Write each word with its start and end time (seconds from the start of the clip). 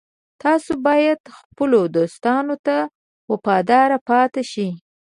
تاسو 0.41 0.71
باید 0.85 1.21
خپلو 1.37 1.79
دوستانو 1.95 2.55
ته 2.65 2.75
وفادار 3.31 3.91
پاتې 4.07 4.41
شئ 4.51 4.69